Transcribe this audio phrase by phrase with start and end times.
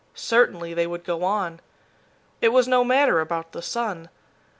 [0.15, 1.59] Certainly they would go on.
[2.41, 4.09] It was no matter about the sun.